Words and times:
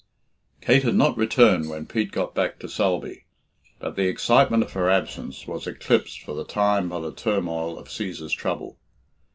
Kate 0.61 0.81
had 0.81 0.95
not 0.95 1.15
returned 1.15 1.69
when 1.69 1.85
Pete 1.85 2.11
got 2.11 2.33
back 2.33 2.57
to 2.57 2.67
Sulby, 2.67 3.25
but 3.77 3.95
the 3.95 4.07
excitement 4.07 4.63
of 4.63 4.73
her 4.73 4.89
absence 4.89 5.45
was 5.45 5.67
eclipsed 5.67 6.23
for 6.23 6.33
the 6.33 6.43
time 6.43 6.89
by 6.89 6.99
the 6.99 7.13
turmoil 7.13 7.77
of 7.77 7.87
Cæsar's 7.87 8.33
trouble. 8.33 8.79